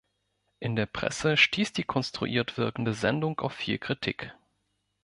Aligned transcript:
In 0.59 0.75
der 0.75 0.87
Presse 0.87 1.37
stieß 1.37 1.73
die 1.73 1.83
konstruiert 1.83 2.57
wirkende 2.57 2.95
Sendung 2.95 3.39
auf 3.39 3.53
viel 3.53 3.77
Kritik. 3.77 4.33